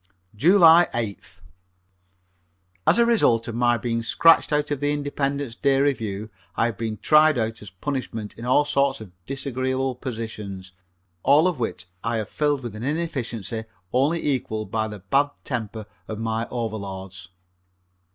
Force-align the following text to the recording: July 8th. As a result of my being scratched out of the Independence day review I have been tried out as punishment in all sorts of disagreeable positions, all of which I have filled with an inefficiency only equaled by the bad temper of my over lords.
July 0.35 0.87
8th. 0.95 1.41
As 2.87 2.97
a 2.97 3.05
result 3.05 3.47
of 3.47 3.53
my 3.53 3.77
being 3.77 4.01
scratched 4.01 4.51
out 4.51 4.71
of 4.71 4.79
the 4.79 4.91
Independence 4.91 5.53
day 5.53 5.79
review 5.79 6.31
I 6.55 6.65
have 6.65 6.75
been 6.79 6.97
tried 6.97 7.37
out 7.37 7.61
as 7.61 7.69
punishment 7.69 8.35
in 8.35 8.43
all 8.43 8.65
sorts 8.65 8.99
of 8.99 9.11
disagreeable 9.27 9.93
positions, 9.93 10.71
all 11.21 11.47
of 11.47 11.59
which 11.59 11.85
I 12.03 12.17
have 12.17 12.29
filled 12.29 12.63
with 12.63 12.75
an 12.75 12.81
inefficiency 12.81 13.65
only 13.93 14.25
equaled 14.25 14.71
by 14.71 14.87
the 14.87 15.01
bad 15.01 15.29
temper 15.43 15.85
of 16.07 16.17
my 16.17 16.47
over 16.49 16.77
lords. 16.77 17.29